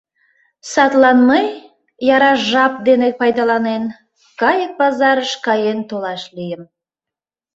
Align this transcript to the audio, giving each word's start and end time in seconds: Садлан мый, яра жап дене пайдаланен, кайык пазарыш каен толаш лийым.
Садлан 0.71 1.17
мый, 1.29 1.45
яра 2.15 2.33
жап 2.49 2.73
дене 2.87 3.07
пайдаланен, 3.19 3.83
кайык 4.39 4.71
пазарыш 4.79 5.31
каен 5.45 5.79
толаш 5.89 6.23
лийым. 6.35 6.63